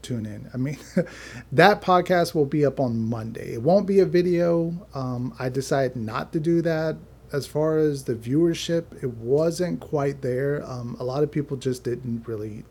Tune 0.00 0.24
in. 0.24 0.48
I 0.54 0.56
mean, 0.56 0.78
that 1.52 1.82
podcast 1.82 2.34
will 2.34 2.46
be 2.46 2.64
up 2.64 2.80
on 2.80 2.98
Monday. 2.98 3.52
It 3.52 3.62
won't 3.62 3.86
be 3.86 4.00
a 4.00 4.06
video. 4.06 4.86
Um, 4.94 5.34
I 5.38 5.50
decided 5.50 5.96
not 5.96 6.32
to 6.32 6.40
do 6.40 6.62
that 6.62 6.96
as 7.32 7.46
far 7.46 7.78
as 7.78 8.04
the 8.04 8.14
viewership, 8.14 9.02
it 9.02 9.14
wasn't 9.14 9.80
quite 9.80 10.22
there. 10.22 10.62
Um, 10.64 10.96
a 11.00 11.04
lot 11.04 11.22
of 11.22 11.30
people 11.30 11.56
just 11.56 11.84
didn't 11.84 12.26
really 12.26 12.64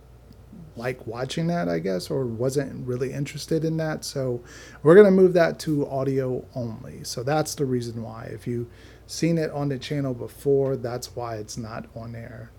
like 0.77 1.07
watching 1.07 1.47
that, 1.47 1.69
I 1.69 1.79
guess, 1.79 2.09
or 2.09 2.25
wasn't 2.25 2.85
really 2.85 3.13
interested 3.13 3.63
in 3.63 3.77
that. 3.77 4.03
So 4.03 4.41
we're 4.83 4.95
going 4.95 5.05
to 5.05 5.11
move 5.11 5.33
that 5.33 5.59
to 5.59 5.87
audio 5.87 6.45
only. 6.53 7.03
So 7.03 7.23
that's 7.23 7.55
the 7.55 7.65
reason 7.65 8.03
why. 8.03 8.29
If 8.33 8.45
you've 8.45 8.67
seen 9.07 9.37
it 9.37 9.51
on 9.51 9.69
the 9.69 9.79
channel 9.79 10.13
before, 10.13 10.75
that's 10.75 11.15
why 11.15 11.35
it's 11.37 11.57
not 11.57 11.85
on 11.95 12.11
there 12.11 12.51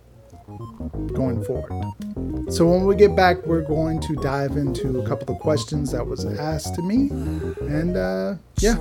going 1.13 1.43
forward. 1.45 1.73
So 2.53 2.67
when 2.67 2.85
we 2.85 2.95
get 2.95 3.17
back, 3.17 3.45
we're 3.47 3.63
going 3.63 4.01
to 4.01 4.15
dive 4.17 4.57
into 4.57 5.01
a 5.01 5.07
couple 5.07 5.35
of 5.35 5.41
questions 5.41 5.91
that 5.93 6.07
was 6.07 6.25
asked 6.25 6.75
to 6.77 6.83
me, 6.83 7.09
and 7.61 7.97
uh, 7.97 8.37
yeah. 8.59 8.75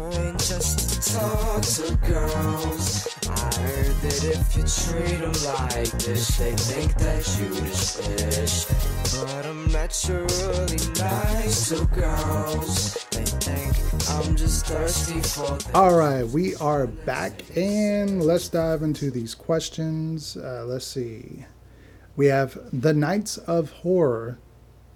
I 3.27 3.51
heard 3.57 3.95
that 4.01 4.23
if 4.23 4.55
you 4.55 4.63
treat 4.63 5.19
them 5.19 5.33
like 5.45 5.91
this, 6.03 6.37
they 6.37 6.51
think 6.51 6.93
that 6.97 7.25
you 7.39 7.49
just 7.65 8.01
fish. 8.03 8.65
But 9.19 9.45
I'm 9.45 9.71
naturally 9.71 10.77
nice 10.99 11.69
to 11.69 11.85
girls. 11.85 13.05
They 13.11 13.25
think 13.25 13.75
I'm 14.09 14.35
just 14.35 14.67
thirsty 14.67 15.21
for 15.21 15.57
them. 15.57 15.71
All 15.73 15.95
right, 15.95 16.27
we 16.27 16.55
are 16.57 16.85
back, 16.85 17.41
and 17.55 18.21
let's 18.23 18.49
dive 18.49 18.83
into 18.83 19.09
these 19.09 19.33
questions. 19.33 20.37
Uh, 20.37 20.65
let's 20.67 20.85
see. 20.85 21.45
We 22.15 22.27
have 22.27 22.57
The 22.71 22.93
Knights 22.93 23.37
of 23.37 23.71
Horror. 23.71 24.39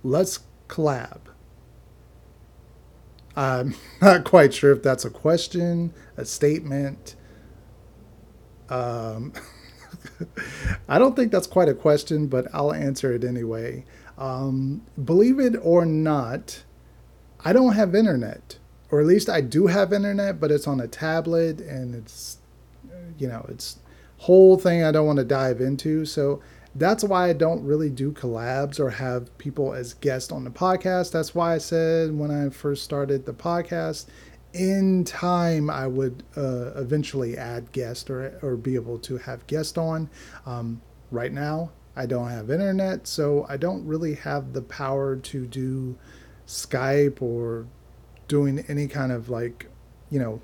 Let's 0.03 0.39
collab. 0.67 1.19
I'm 3.35 3.75
not 4.01 4.23
quite 4.23 4.53
sure 4.53 4.71
if 4.71 4.83
that's 4.83 5.05
a 5.05 5.09
question, 5.09 5.93
a 6.17 6.25
statement. 6.25 7.15
Um, 8.69 9.33
I 10.87 10.99
don't 10.99 11.15
think 11.15 11.31
that's 11.31 11.47
quite 11.47 11.69
a 11.69 11.73
question, 11.73 12.27
but 12.27 12.47
I'll 12.53 12.73
answer 12.73 13.13
it 13.13 13.23
anyway. 13.23 13.85
Um, 14.17 14.83
believe 15.03 15.39
it 15.39 15.55
or 15.61 15.85
not, 15.85 16.63
I 17.43 17.53
don't 17.53 17.73
have 17.73 17.95
internet, 17.95 18.59
or 18.91 18.99
at 18.99 19.05
least 19.05 19.29
I 19.29 19.41
do 19.41 19.67
have 19.67 19.93
internet, 19.93 20.39
but 20.39 20.51
it's 20.51 20.67
on 20.67 20.79
a 20.81 20.87
tablet 20.87 21.61
and 21.61 21.95
it's, 21.95 22.37
you 23.17 23.27
know, 23.27 23.45
it's 23.49 23.79
whole 24.17 24.57
thing 24.57 24.83
I 24.83 24.91
don't 24.91 25.07
want 25.07 25.19
to 25.19 25.25
dive 25.25 25.61
into. 25.61 26.05
So 26.05 26.41
that's 26.79 27.03
why 27.03 27.29
I 27.29 27.33
don't 27.33 27.63
really 27.65 27.89
do 27.89 28.11
collabs 28.11 28.79
or 28.79 28.89
have 28.89 29.37
people 29.37 29.73
as 29.73 29.93
guests 29.95 30.31
on 30.31 30.45
the 30.45 30.49
podcast. 30.49 31.11
That's 31.11 31.35
why 31.35 31.55
I 31.55 31.57
said 31.57 32.17
when 32.17 32.31
I 32.31 32.49
first 32.49 32.83
started 32.83 33.25
the 33.25 33.33
podcast, 33.33 34.05
in 34.53 35.03
time 35.03 35.69
I 35.69 35.87
would 35.87 36.23
uh, 36.35 36.71
eventually 36.75 37.37
add 37.37 37.71
guests 37.71 38.09
or, 38.09 38.39
or 38.41 38.55
be 38.55 38.75
able 38.75 38.97
to 38.99 39.17
have 39.17 39.45
guests 39.45 39.77
on. 39.77 40.09
Um, 40.45 40.81
right 41.11 41.31
now, 41.31 41.71
I 41.95 42.05
don't 42.05 42.29
have 42.29 42.49
internet, 42.49 43.07
so 43.07 43.45
I 43.49 43.57
don't 43.57 43.85
really 43.85 44.15
have 44.15 44.53
the 44.53 44.61
power 44.61 45.17
to 45.17 45.45
do 45.45 45.97
Skype 46.47 47.21
or 47.21 47.67
doing 48.27 48.63
any 48.67 48.87
kind 48.87 49.11
of 49.11 49.29
like, 49.29 49.67
you 50.09 50.19
know, 50.19 50.41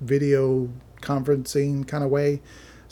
video 0.00 0.68
conferencing 1.00 1.86
kind 1.86 2.04
of 2.04 2.10
way. 2.10 2.40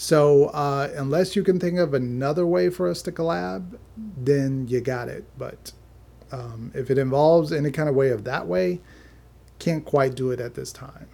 So 0.01 0.47
uh, 0.47 0.89
unless 0.97 1.37
you 1.37 1.45
can 1.45 1.61
think 1.61 1.79
of 1.79 1.93
another 1.93 2.47
way 2.47 2.71
for 2.71 2.89
us 2.89 3.03
to 3.03 3.13
collab, 3.13 3.79
then 4.17 4.67
you 4.67 4.81
got 4.81 5.09
it. 5.09 5.27
But 5.37 5.73
um, 6.33 6.73
if 6.75 6.91
it 6.91 6.97
involves 6.97 7.53
any 7.53 7.71
kind 7.71 7.87
of 7.87 7.95
way 7.95 8.09
of 8.09 8.25
that 8.25 8.47
way, 8.47 8.81
can't 9.59 9.85
quite 9.85 10.15
do 10.15 10.31
it 10.31 10.41
at 10.41 10.55
this 10.55 10.73
time. 10.73 11.07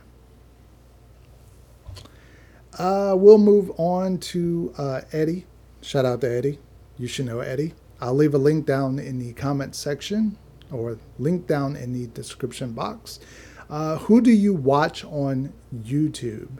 Uh, 2.78 3.16
we'll 3.18 3.38
move 3.38 3.72
on 3.76 4.18
to 4.18 4.72
uh, 4.78 5.00
Eddie. 5.10 5.46
Shout 5.80 6.04
out 6.04 6.20
to 6.20 6.30
Eddie. 6.30 6.60
You 6.96 7.08
should 7.08 7.26
know 7.26 7.40
Eddie. 7.40 7.74
I'll 8.00 8.14
leave 8.14 8.34
a 8.34 8.38
link 8.38 8.66
down 8.66 9.00
in 9.00 9.18
the 9.18 9.32
comment 9.32 9.74
section 9.74 10.38
or 10.70 10.96
link 11.18 11.48
down 11.48 11.74
in 11.74 11.92
the 11.92 12.06
description 12.06 12.72
box. 12.72 13.18
Uh, 13.68 13.96
who 13.96 14.20
do 14.20 14.30
you 14.30 14.54
watch 14.54 15.04
on 15.06 15.52
YouTube? 15.76 16.58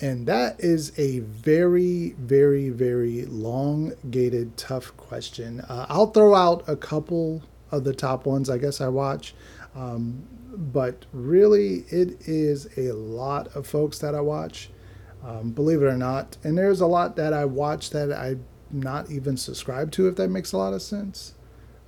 And 0.00 0.26
that 0.26 0.60
is 0.60 0.98
a 0.98 1.18
very, 1.18 2.10
very, 2.18 2.70
very 2.70 3.26
long 3.26 3.92
gated, 4.10 4.56
tough 4.56 4.96
question. 4.96 5.60
Uh, 5.60 5.86
I'll 5.88 6.06
throw 6.06 6.34
out 6.34 6.64
a 6.66 6.76
couple 6.76 7.42
of 7.70 7.84
the 7.84 7.94
top 7.94 8.26
ones 8.26 8.48
I 8.48 8.58
guess 8.58 8.80
I 8.80 8.88
watch. 8.88 9.34
Um, 9.76 10.22
but 10.52 11.04
really, 11.12 11.84
it 11.88 12.26
is 12.26 12.66
a 12.76 12.92
lot 12.92 13.54
of 13.54 13.66
folks 13.66 13.98
that 14.00 14.14
I 14.14 14.20
watch, 14.20 14.70
um, 15.24 15.50
believe 15.50 15.82
it 15.82 15.86
or 15.86 15.96
not. 15.96 16.36
And 16.42 16.58
there's 16.58 16.80
a 16.80 16.86
lot 16.86 17.16
that 17.16 17.32
I 17.32 17.44
watch 17.44 17.90
that 17.90 18.12
I'm 18.12 18.44
not 18.70 19.10
even 19.10 19.36
subscribed 19.36 19.92
to, 19.94 20.08
if 20.08 20.16
that 20.16 20.28
makes 20.28 20.52
a 20.52 20.58
lot 20.58 20.72
of 20.72 20.82
sense. 20.82 21.34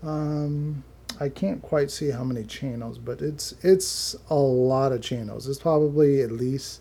Um, 0.02 0.84
I 1.20 1.28
can't 1.28 1.62
quite 1.62 1.90
see 1.90 2.10
how 2.10 2.24
many 2.24 2.44
channels, 2.44 2.98
but 2.98 3.20
it's 3.20 3.54
it's 3.62 4.16
a 4.30 4.34
lot 4.34 4.92
of 4.92 5.02
channels. 5.02 5.48
It's 5.48 5.58
probably 5.58 6.22
at 6.22 6.32
least 6.32 6.80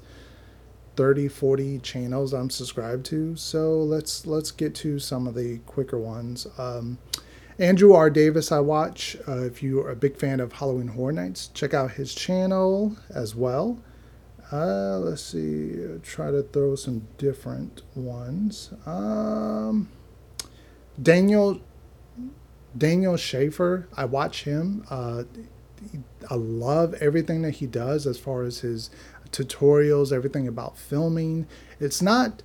30 0.95 1.27
40 1.27 1.79
channels 1.79 2.33
i'm 2.33 2.50
subscribed 2.50 3.05
to. 3.07 3.36
So 3.36 3.81
let's 3.81 4.25
let's 4.25 4.51
get 4.51 4.75
to 4.75 5.00
some 5.00 5.27
of 5.27 5.36
the 5.36 5.60
quicker 5.60 5.98
ones. 5.98 6.48
Um, 6.57 6.98
andrew 7.60 7.93
r. 7.93 8.10
Davis 8.10 8.51
i 8.51 8.60
watch. 8.60 9.15
Uh, 9.27 9.43
if 9.43 9.63
you 9.63 9.79
are 9.81 9.91
a 9.91 9.95
big 9.95 10.17
fan 10.17 10.39
of 10.39 10.53
halloween 10.53 10.89
horror 10.89 11.12
nights 11.13 11.50
check 11.53 11.74
out 11.74 11.91
his 11.91 12.13
channel 12.13 12.95
as 13.10 13.36
well. 13.36 13.79
Uh, 14.51 14.98
let's 15.00 15.24
see 15.24 15.77
try 16.03 16.29
to 16.29 16.43
throw 16.43 16.75
some 16.75 17.07
different 17.17 17.83
ones. 17.95 18.74
Um, 18.86 19.89
daniel 21.01 21.62
daniel 22.77 23.17
schiffer 23.17 23.88
i 23.95 24.05
watch 24.05 24.43
him. 24.43 24.86
Uh, 24.89 25.24
I 26.29 26.36
love 26.36 26.93
everything 26.95 27.41
that 27.41 27.55
he 27.55 27.65
does 27.67 28.05
as 28.05 28.17
far 28.17 28.43
as 28.43 28.60
his 28.60 28.89
tutorials, 29.32 30.12
everything 30.12 30.48
about 30.48 30.78
filming. 30.78 31.48
It's 31.80 32.02
not 32.02 32.44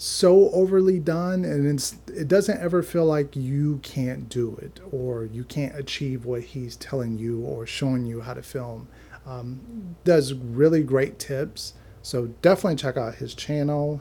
so 0.00 0.48
overly 0.50 1.00
done 1.00 1.44
and 1.44 1.66
it's 1.66 1.96
it 2.06 2.28
doesn't 2.28 2.60
ever 2.60 2.84
feel 2.84 3.04
like 3.04 3.34
you 3.34 3.80
can't 3.82 4.28
do 4.28 4.56
it 4.62 4.78
or 4.92 5.24
you 5.24 5.42
can't 5.42 5.76
achieve 5.76 6.24
what 6.24 6.40
he's 6.40 6.76
telling 6.76 7.18
you 7.18 7.40
or 7.40 7.66
showing 7.66 8.06
you 8.06 8.20
how 8.20 8.32
to 8.32 8.42
film. 8.42 8.86
Um, 9.26 9.96
does 10.04 10.32
really 10.34 10.84
great 10.84 11.18
tips 11.18 11.74
so 12.00 12.28
definitely 12.42 12.76
check 12.76 12.96
out 12.96 13.16
his 13.16 13.34
channel. 13.34 14.00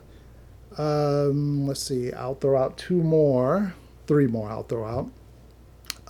Um, 0.78 1.66
let's 1.66 1.82
see 1.82 2.14
i'll 2.14 2.36
throw 2.36 2.62
out 2.62 2.78
two 2.78 3.02
more 3.02 3.74
three 4.06 4.28
more 4.28 4.52
i'll 4.52 4.64
throw 4.64 4.86
out. 4.86 5.10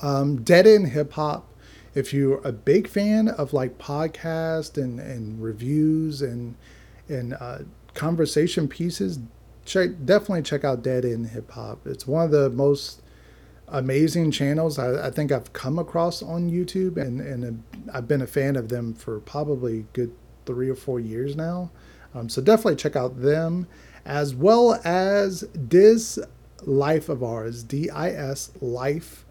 Um, 0.02 0.44
dead 0.44 0.68
end 0.68 0.90
hip 0.90 1.14
hop 1.14 1.50
if 1.98 2.14
you're 2.14 2.40
a 2.44 2.52
big 2.52 2.88
fan 2.88 3.28
of 3.28 3.54
like 3.54 3.80
podcast 3.80 4.82
and, 4.82 5.00
and 5.00 5.42
reviews 5.42 6.22
and 6.22 6.56
and 7.10 7.34
uh, 7.40 7.60
conversation 7.96 8.68
pieces 8.68 9.18
check 9.66 9.90
definitely 10.06 10.44
check 10.44 10.64
out 10.64 10.84
Dead 10.84 11.06
End 11.06 11.28
Hip 11.30 11.50
Hop. 11.52 11.88
It's 11.88 12.06
one 12.06 12.24
of 12.24 12.32
the 12.32 12.52
most 12.52 13.02
amazing 13.68 14.30
channels 14.30 14.78
I, 14.78 15.08
I, 15.08 15.12
think 15.12 15.32
I've 15.32 15.52
come 15.52 15.78
across 15.80 16.22
on 16.22 16.52
YouTube, 16.52 16.98
and 16.98 17.20
and 17.20 17.64
I've 17.92 18.08
been 18.08 18.22
a 18.22 18.28
fan 18.28 18.56
of 18.56 18.70
them 18.70 18.94
for 18.94 19.20
probably 19.20 19.88
good 19.94 20.14
three 20.46 20.70
or 20.70 20.76
four 20.76 21.00
years 21.00 21.36
now. 21.36 21.72
Um, 22.14 22.30
so 22.30 22.42
definitely 22.44 22.76
check 22.76 22.96
out 22.96 23.22
them, 23.22 23.68
as 24.06 24.36
well 24.36 24.80
as 24.86 25.42
Dis 25.68 26.20
Lyfe 26.60 27.10
of 27.10 27.24
Ours, 27.24 27.64
D 27.64 27.90
I 27.90 28.12
S 28.12 28.52
Life, 28.62 29.26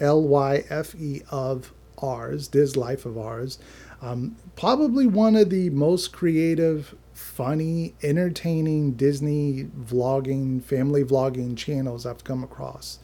L 0.00 0.22
Y 0.22 0.64
F 0.70 0.94
E 0.94 1.20
of 1.30 1.72
Ours, 1.98 2.48
this 2.48 2.76
Life 2.76 3.06
of 3.06 3.18
Ours. 3.18 3.58
Um, 4.02 4.36
probably 4.56 5.06
one 5.06 5.36
of 5.36 5.50
the 5.50 5.70
most 5.70 6.12
creative 6.12 6.94
funny, 7.14 7.94
entertaining 8.02 8.92
Disney 8.92 9.64
vlogging, 9.64 10.62
family 10.62 11.02
vlogging 11.02 11.56
channels 11.56 12.04
I've 12.04 12.24
come 12.24 12.44
across. 12.44 12.98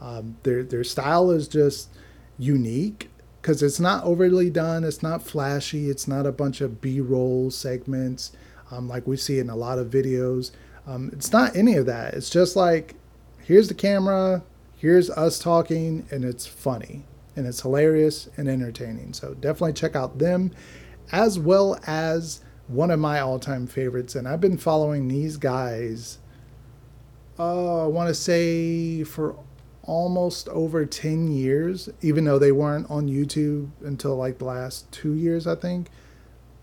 Um, 0.00 0.36
their 0.42 0.62
their 0.62 0.84
style 0.84 1.30
is 1.30 1.48
just 1.48 1.90
unique 2.38 3.10
because 3.42 3.62
it's 3.62 3.80
not 3.80 4.04
overly 4.04 4.48
done. 4.48 4.84
It's 4.84 5.02
not 5.02 5.22
flashy. 5.22 5.90
It's 5.90 6.08
not 6.08 6.26
a 6.26 6.32
bunch 6.32 6.60
of 6.60 6.80
B-roll 6.80 7.50
segments 7.50 8.32
um, 8.70 8.88
like 8.88 9.06
we 9.06 9.16
see 9.16 9.38
in 9.38 9.50
a 9.50 9.56
lot 9.56 9.78
of 9.78 9.88
videos. 9.88 10.50
Um, 10.86 11.10
it's 11.12 11.32
not 11.32 11.56
any 11.56 11.74
of 11.74 11.86
that. 11.86 12.14
It's 12.14 12.30
just 12.30 12.56
like 12.56 12.94
here's 13.42 13.68
the 13.68 13.74
camera, 13.74 14.42
here's 14.76 15.10
us 15.10 15.38
talking, 15.38 16.06
and 16.10 16.24
it's 16.24 16.46
funny 16.46 17.04
and 17.38 17.46
it's 17.46 17.62
hilarious 17.62 18.28
and 18.36 18.48
entertaining. 18.48 19.14
So 19.14 19.34
definitely 19.34 19.72
check 19.72 19.94
out 19.94 20.18
them 20.18 20.50
as 21.12 21.38
well 21.38 21.78
as 21.86 22.40
one 22.66 22.90
of 22.90 23.00
my 23.00 23.20
all-time 23.20 23.66
favorites. 23.66 24.14
And 24.14 24.28
i've 24.28 24.40
been 24.40 24.58
following 24.58 25.08
these 25.08 25.36
guys 25.36 26.18
uh, 27.38 27.84
i 27.84 27.86
want 27.86 28.08
to 28.08 28.14
say 28.14 29.04
for 29.04 29.36
almost 29.84 30.48
over 30.48 30.84
10 30.84 31.30
years 31.30 31.88
even 32.02 32.24
though 32.24 32.38
they 32.38 32.52
weren't 32.52 32.90
on 32.90 33.08
youtube 33.08 33.70
until 33.82 34.16
like 34.16 34.36
the 34.36 34.44
last 34.44 34.90
two 34.92 35.14
years 35.14 35.46
i 35.46 35.54
think. 35.54 35.88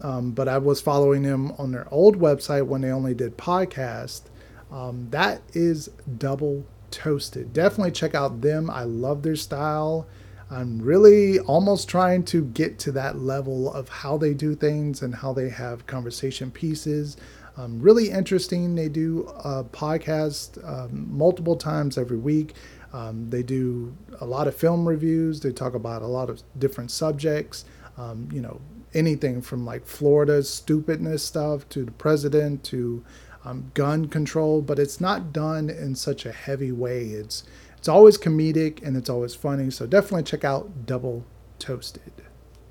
Um, 0.01 0.31
but 0.31 0.47
i 0.47 0.57
was 0.57 0.81
following 0.81 1.23
them 1.23 1.53
on 1.57 1.71
their 1.71 1.87
old 1.91 2.19
website 2.19 2.67
when 2.67 2.81
they 2.81 2.91
only 2.91 3.13
did 3.13 3.37
podcast. 3.37 4.23
Um, 4.71 5.07
that 5.11 5.41
is 5.53 5.89
double 6.17 6.65
toasted. 6.91 7.53
Definitely 7.53 7.91
check 7.91 8.13
out 8.13 8.41
them. 8.41 8.69
I 8.69 8.83
love 8.83 9.23
their 9.23 9.35
style 9.35 10.07
I'm 10.51 10.79
really 10.79 11.39
almost 11.39 11.89
trying 11.89 12.23
to 12.25 12.45
get 12.45 12.77
to 12.79 12.91
that 12.93 13.19
level 13.19 13.73
of 13.73 13.89
how 13.89 14.17
they 14.17 14.33
do 14.33 14.55
things 14.55 15.01
and 15.01 15.15
how 15.15 15.33
they 15.33 15.49
have 15.49 15.87
conversation 15.87 16.51
pieces. 16.51 17.17
Um, 17.57 17.79
really 17.79 18.09
interesting. 18.09 18.75
They 18.75 18.89
do 18.89 19.27
a 19.43 19.63
podcast 19.63 20.63
um, 20.67 21.07
multiple 21.09 21.55
times 21.55 21.97
every 21.97 22.17
week. 22.17 22.53
Um, 22.93 23.29
they 23.29 23.43
do 23.43 23.95
a 24.21 24.25
lot 24.25 24.47
of 24.47 24.55
film 24.55 24.87
reviews. 24.87 25.39
They 25.39 25.51
talk 25.51 25.73
about 25.73 26.01
a 26.01 26.07
lot 26.07 26.29
of 26.29 26.43
different 26.59 26.91
subjects. 26.91 27.65
Um, 27.97 28.29
you 28.31 28.41
know, 28.41 28.61
anything 28.93 29.41
from 29.41 29.65
like 29.65 29.85
Florida's 29.85 30.49
stupidness 30.49 31.23
stuff 31.23 31.67
to 31.69 31.85
the 31.85 31.91
president 31.91 32.63
to 32.65 33.03
um, 33.43 33.71
gun 33.73 34.07
control, 34.07 34.61
but 34.61 34.79
it's 34.79 34.99
not 34.99 35.31
done 35.31 35.69
in 35.69 35.95
such 35.95 36.25
a 36.25 36.31
heavy 36.31 36.71
way. 36.71 37.05
It's 37.07 37.43
it's 37.85 37.89
always 37.91 38.17
comedic 38.17 38.81
and 38.81 38.97
it's 38.97 39.11
always 39.11 39.35
funny. 39.35 39.69
So 39.69 39.85
definitely 39.85 40.23
check 40.23 40.43
out 40.43 40.87
Double 40.87 41.23
Toasted. 41.59 42.13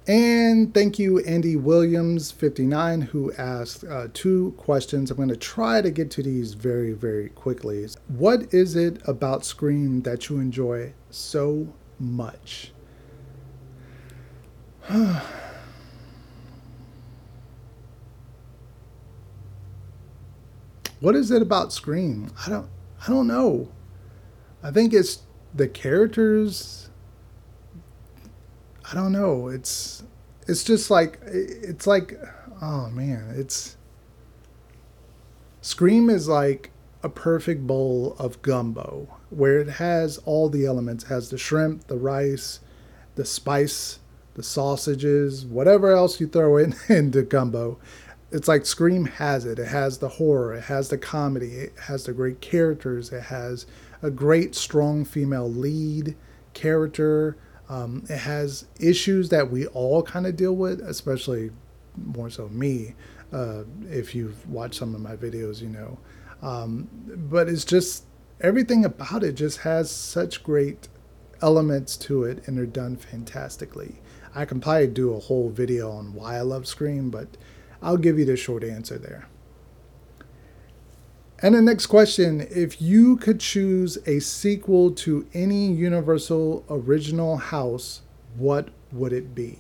And 0.09 0.74
thank 0.74 0.98
you, 0.98 1.20
Andy 1.20 1.55
Williams, 1.55 2.33
59, 2.33 3.03
who 3.03 3.33
asked 3.35 3.85
uh, 3.85 4.09
two 4.12 4.55
questions. 4.57 5.12
I'm 5.12 5.16
going 5.16 5.29
to 5.29 5.37
try 5.37 5.81
to 5.81 5.92
get 5.92 6.11
to 6.11 6.22
these 6.24 6.55
very, 6.55 6.94
very 6.94 7.29
quickly. 7.29 7.87
What 8.09 8.53
is 8.53 8.74
it 8.74 9.00
about 9.07 9.44
Scream 9.44 10.03
that 10.03 10.29
you 10.29 10.40
enjoy 10.40 10.94
so 11.11 11.72
much? 12.00 12.72
what 20.98 21.14
is 21.14 21.31
it 21.31 21.40
about 21.40 21.72
Scream? 21.72 22.33
I 22.44 22.50
don't 22.50 22.68
I 23.07 23.11
don't 23.11 23.29
know. 23.29 23.68
I 24.64 24.70
think 24.70 24.94
it's 24.94 25.20
the 25.55 25.68
characters. 25.68 26.88
I 28.90 28.94
don't 28.94 29.12
know. 29.12 29.48
It's 29.48 30.03
it's 30.48 30.64
just 30.64 30.90
like 30.90 31.20
it's 31.27 31.87
like 31.87 32.18
oh 32.62 32.88
man, 32.88 33.35
it's 33.37 33.77
Scream 35.61 36.09
is 36.09 36.29
like 36.29 36.70
a 37.03 37.11
perfect 37.11 37.66
bowl 37.66 38.16
of 38.18 38.40
gumbo 38.40 39.18
where 39.29 39.59
it 39.59 39.68
has 39.68 40.16
all 40.24 40.48
the 40.48 40.64
elements. 40.64 41.05
It 41.05 41.09
has 41.09 41.29
the 41.29 41.38
shrimp, 41.38 41.87
the 41.87 41.98
rice, 41.98 42.61
the 43.16 43.27
spice, 43.27 43.98
the 44.33 44.42
sausages, 44.42 45.44
whatever 45.44 45.92
else 45.92 46.20
you 46.20 46.27
throw 46.27 46.57
in 46.57 46.74
into 46.88 47.20
gumbo. 47.22 47.79
It's 48.33 48.48
like 48.48 48.64
Scream 48.64 49.05
has 49.05 49.44
it. 49.44 49.59
It 49.59 49.68
has 49.68 49.98
the 49.98 50.09
horror, 50.09 50.55
it 50.55 50.64
has 50.64 50.88
the 50.88 50.98
comedy, 50.98 51.53
it 51.53 51.74
has 51.87 52.05
the 52.05 52.12
great 52.12 52.40
characters, 52.40 53.12
it 53.12 53.24
has 53.24 53.66
a 54.04 54.10
great, 54.10 54.54
strong 54.54 55.02
female 55.04 55.50
lead 55.50 56.14
character. 56.52 57.38
Um, 57.70 58.04
it 58.10 58.18
has 58.18 58.66
issues 58.78 59.30
that 59.30 59.50
we 59.50 59.66
all 59.68 60.02
kind 60.02 60.26
of 60.26 60.36
deal 60.36 60.54
with, 60.54 60.80
especially 60.80 61.50
more 61.96 62.28
so 62.28 62.48
me. 62.48 62.94
Uh, 63.32 63.64
if 63.90 64.14
you've 64.14 64.46
watched 64.48 64.74
some 64.74 64.94
of 64.94 65.00
my 65.00 65.16
videos, 65.16 65.62
you 65.62 65.70
know. 65.70 65.98
Um, 66.42 66.88
but 67.30 67.48
it's 67.48 67.64
just 67.64 68.04
everything 68.42 68.84
about 68.84 69.24
it 69.24 69.32
just 69.32 69.60
has 69.60 69.90
such 69.90 70.44
great 70.44 70.88
elements 71.40 71.96
to 71.96 72.24
it, 72.24 72.46
and 72.46 72.58
they're 72.58 72.66
done 72.66 72.96
fantastically. 72.96 74.02
I 74.34 74.44
can 74.44 74.60
probably 74.60 74.88
do 74.88 75.14
a 75.14 75.20
whole 75.20 75.48
video 75.48 75.90
on 75.90 76.12
why 76.12 76.36
I 76.36 76.42
love 76.42 76.66
Scream, 76.66 77.10
but 77.10 77.38
I'll 77.80 77.96
give 77.96 78.18
you 78.18 78.26
the 78.26 78.36
short 78.36 78.64
answer 78.64 78.98
there. 78.98 79.28
And 81.44 81.54
the 81.54 81.61
next 81.61 81.88
question 81.88 82.40
if 82.50 82.80
you 82.80 83.18
could 83.18 83.38
choose 83.38 83.98
a 84.07 84.20
sequel 84.20 84.90
to 84.92 85.26
any 85.35 85.70
Universal 85.70 86.64
original 86.70 87.37
house, 87.37 88.00
what 88.35 88.70
would 88.90 89.12
it 89.12 89.35
be? 89.35 89.59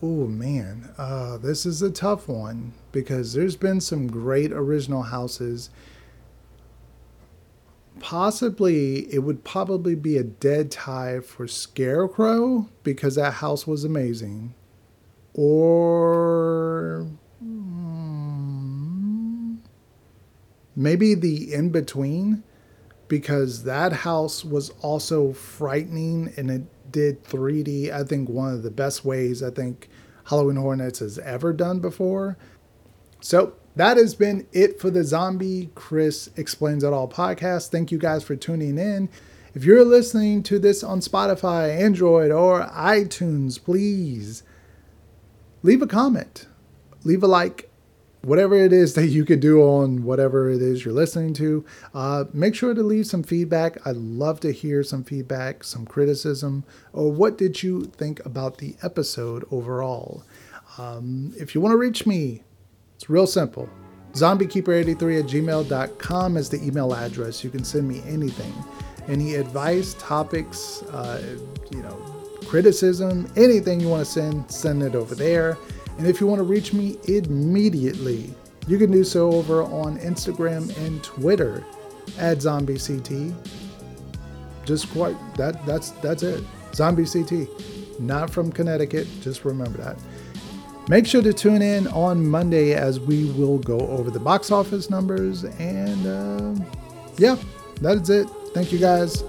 Oh 0.00 0.28
man, 0.28 0.94
uh, 0.98 1.38
this 1.38 1.66
is 1.66 1.82
a 1.82 1.90
tough 1.90 2.28
one 2.28 2.74
because 2.92 3.32
there's 3.32 3.56
been 3.56 3.80
some 3.80 4.06
great 4.06 4.52
original 4.52 5.02
houses. 5.02 5.68
Possibly, 7.98 9.12
it 9.12 9.24
would 9.24 9.42
probably 9.42 9.96
be 9.96 10.16
a 10.16 10.22
dead 10.22 10.70
tie 10.70 11.18
for 11.18 11.48
Scarecrow 11.48 12.68
because 12.84 13.16
that 13.16 13.32
house 13.32 13.66
was 13.66 13.82
amazing. 13.82 14.54
Or 15.34 17.08
maybe 20.78 21.12
the 21.14 21.52
in 21.52 21.70
between 21.70 22.44
because 23.08 23.64
that 23.64 23.92
house 23.92 24.44
was 24.44 24.70
also 24.80 25.32
frightening 25.32 26.32
and 26.36 26.50
it 26.50 26.92
did 26.92 27.24
3D. 27.24 27.92
I 27.92 28.04
think 28.04 28.28
one 28.28 28.54
of 28.54 28.62
the 28.62 28.70
best 28.70 29.04
ways 29.04 29.42
I 29.42 29.50
think 29.50 29.88
Halloween 30.26 30.56
Horror 30.56 30.76
Nights 30.76 31.00
has 31.00 31.18
ever 31.18 31.52
done 31.52 31.80
before. 31.80 32.38
So 33.20 33.54
that 33.74 33.96
has 33.96 34.14
been 34.14 34.46
it 34.52 34.80
for 34.80 34.88
the 34.88 35.02
Zombie 35.02 35.70
Chris 35.74 36.30
Explains 36.36 36.84
It 36.84 36.92
All 36.92 37.08
podcast. 37.08 37.70
Thank 37.70 37.90
you 37.90 37.98
guys 37.98 38.22
for 38.22 38.36
tuning 38.36 38.78
in. 38.78 39.08
If 39.54 39.64
you're 39.64 39.84
listening 39.84 40.44
to 40.44 40.60
this 40.60 40.84
on 40.84 41.00
Spotify, 41.00 41.76
Android, 41.76 42.30
or 42.30 42.66
iTunes, 42.66 43.62
please 43.62 44.44
leave 45.64 45.82
a 45.82 45.88
comment, 45.88 46.46
leave 47.02 47.24
a 47.24 47.26
like, 47.26 47.67
whatever 48.28 48.54
it 48.54 48.72
is 48.72 48.94
that 48.94 49.06
you 49.06 49.24
could 49.24 49.40
do 49.40 49.62
on 49.62 50.04
whatever 50.04 50.50
it 50.50 50.60
is 50.60 50.84
you're 50.84 50.92
listening 50.92 51.32
to, 51.32 51.64
uh, 51.94 52.24
make 52.32 52.54
sure 52.54 52.74
to 52.74 52.82
leave 52.82 53.06
some 53.06 53.22
feedback. 53.22 53.78
I'd 53.86 53.96
love 53.96 54.38
to 54.40 54.52
hear 54.52 54.82
some 54.82 55.02
feedback, 55.02 55.64
some 55.64 55.86
criticism, 55.86 56.64
or 56.92 57.10
what 57.10 57.38
did 57.38 57.62
you 57.62 57.84
think 57.84 58.24
about 58.26 58.58
the 58.58 58.76
episode 58.82 59.44
overall. 59.50 60.24
Um, 60.76 61.32
if 61.38 61.54
you 61.54 61.60
want 61.60 61.72
to 61.72 61.78
reach 61.78 62.06
me, 62.06 62.42
it's 62.94 63.08
real 63.08 63.26
simple 63.26 63.68
Zombiekeeper83 64.12 65.20
at 65.20 65.26
gmail.com 65.26 66.36
is 66.36 66.48
the 66.50 66.62
email 66.62 66.94
address. 66.94 67.44
You 67.44 67.50
can 67.50 67.64
send 67.64 67.88
me 67.88 68.02
anything, 68.06 68.52
any 69.06 69.36
advice, 69.36 69.94
topics, 69.94 70.82
uh, 70.92 71.22
you 71.70 71.82
know, 71.82 71.94
criticism, 72.46 73.30
anything 73.36 73.80
you 73.80 73.88
want 73.88 74.04
to 74.04 74.10
send, 74.10 74.50
send 74.50 74.82
it 74.82 74.94
over 74.94 75.14
there. 75.14 75.56
And 75.98 76.06
if 76.06 76.20
you 76.20 76.26
want 76.26 76.38
to 76.38 76.44
reach 76.44 76.72
me 76.72 76.96
immediately, 77.08 78.32
you 78.66 78.78
can 78.78 78.90
do 78.90 79.02
so 79.02 79.32
over 79.32 79.62
on 79.62 79.98
Instagram 79.98 80.76
and 80.86 81.02
Twitter 81.02 81.64
at 82.18 82.38
ZombieCT. 82.38 83.34
Just 84.64 84.90
quite 84.90 85.16
that 85.36 85.64
that's 85.66 85.90
that's 85.90 86.22
it. 86.22 86.44
ZombieCT. 86.72 87.98
Not 88.00 88.30
from 88.30 88.52
Connecticut, 88.52 89.08
just 89.20 89.44
remember 89.44 89.78
that. 89.78 89.98
Make 90.88 91.06
sure 91.06 91.20
to 91.20 91.32
tune 91.32 91.62
in 91.62 91.86
on 91.88 92.26
Monday 92.26 92.74
as 92.74 93.00
we 93.00 93.26
will 93.32 93.58
go 93.58 93.78
over 93.78 94.10
the 94.10 94.20
box 94.20 94.50
office 94.50 94.88
numbers. 94.88 95.44
And 95.44 96.06
uh, 96.06 96.64
yeah, 97.16 97.36
that 97.80 97.98
is 97.98 98.10
it. 98.10 98.28
Thank 98.54 98.72
you 98.72 98.78
guys. 98.78 99.24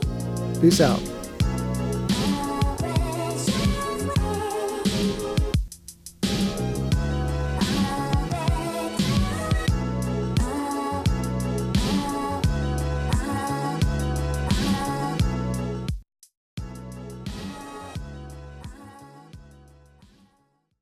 Peace 0.62 0.80
out. 0.82 1.02